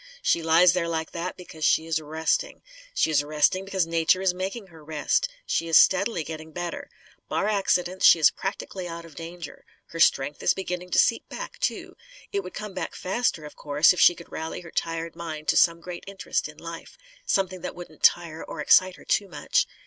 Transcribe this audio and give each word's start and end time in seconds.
She 0.23 0.41
lies 0.41 0.73
there, 0.73 0.87
like 0.87 1.11
that, 1.11 1.37
because 1.37 1.63
she 1.63 1.85
is 1.85 2.01
resting. 2.01 2.63
She 2.95 3.11
is 3.11 3.23
resting, 3.23 3.65
because 3.65 3.85
nature 3.85 4.19
is 4.19 4.33
making 4.33 4.65
her 4.69 4.83
rest. 4.83 5.29
She 5.45 5.67
is 5.67 5.77
steadily 5.77 6.23
getting 6.23 6.51
better. 6.51 6.89
Bar 7.29 7.47
accidents, 7.47 8.03
she 8.03 8.17
is 8.17 8.31
practically 8.31 8.87
out 8.87 9.05
of 9.05 9.13
danger. 9.13 9.63
Her 9.89 9.99
strength 9.99 10.41
is 10.41 10.55
beginning 10.55 10.89
to 10.89 10.97
seep 10.97 11.29
back, 11.29 11.59
too. 11.59 11.95
It 12.31 12.39
would 12.43 12.55
come 12.55 12.73
back 12.73 12.95
faster, 12.95 13.45
of 13.45 13.55
course, 13.55 13.93
if 13.93 14.01
she 14.01 14.15
could 14.15 14.31
rally 14.31 14.61
her 14.61 14.71
tired 14.71 15.15
mind 15.15 15.47
to 15.49 15.55
some 15.55 15.79
great 15.81 16.03
interest 16.07 16.49
in 16.49 16.57
life 16.57 16.97
something 17.27 17.61
that 17.61 17.75
wouldn't 17.75 18.01
tire 18.01 18.43
or 18.43 18.59
excite 18.59 18.95
her 18.95 19.05
too 19.05 19.27
much. 19.27 19.67